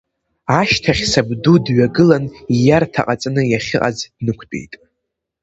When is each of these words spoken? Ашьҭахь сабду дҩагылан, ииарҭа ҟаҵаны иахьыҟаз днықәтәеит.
Ашьҭахь 0.59 1.03
сабду 1.11 1.57
дҩагылан, 1.63 2.25
ииарҭа 2.55 3.01
ҟаҵаны 3.07 3.43
иахьыҟаз 3.47 3.97
днықәтәеит. 4.17 4.73